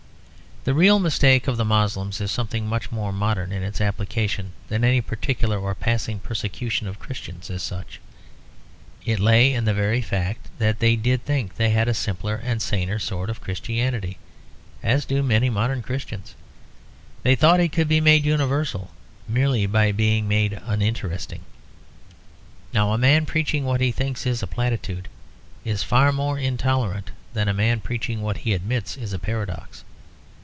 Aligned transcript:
The 0.63 0.75
real 0.75 0.99
mistake 0.99 1.47
of 1.47 1.57
the 1.57 1.65
Moslems 1.65 2.21
is 2.21 2.29
something 2.29 2.67
much 2.67 2.91
more 2.91 3.11
modern 3.11 3.51
in 3.51 3.63
its 3.63 3.81
application 3.81 4.51
than 4.67 4.83
any 4.83 5.01
particular 5.01 5.57
or 5.57 5.73
passing 5.73 6.19
persecution 6.19 6.85
of 6.87 6.99
Christians 6.99 7.49
as 7.49 7.63
such. 7.63 7.99
It 9.03 9.19
lay 9.19 9.53
in 9.55 9.65
the 9.65 9.73
very 9.73 10.01
fact 10.03 10.49
that 10.59 10.77
they 10.77 10.95
did 10.95 11.25
think 11.25 11.55
they 11.55 11.71
had 11.71 11.87
a 11.87 11.95
simpler 11.95 12.35
and 12.35 12.61
saner 12.61 12.99
sort 12.99 13.27
of 13.27 13.41
Christianity, 13.41 14.19
as 14.83 15.03
do 15.03 15.23
many 15.23 15.49
modern 15.49 15.81
Christians. 15.81 16.35
They 17.23 17.33
thought 17.35 17.59
it 17.59 17.71
could 17.71 17.87
be 17.87 17.99
made 17.99 18.23
universal 18.23 18.91
merely 19.27 19.65
by 19.65 19.91
being 19.91 20.27
made 20.27 20.61
uninteresting. 20.63 21.41
Now 22.71 22.93
a 22.93 22.99
man 22.99 23.25
preaching 23.25 23.65
what 23.65 23.81
he 23.81 23.91
thinks 23.91 24.27
is 24.27 24.43
a 24.43 24.47
platitude 24.47 25.07
is 25.65 25.81
far 25.81 26.11
more 26.11 26.37
intolerant 26.37 27.09
than 27.33 27.47
a 27.47 27.51
man 27.51 27.79
preaching 27.79 28.21
what 28.21 28.37
he 28.37 28.53
admits 28.53 28.95
is 28.95 29.11
a 29.11 29.17
paradox. 29.17 29.83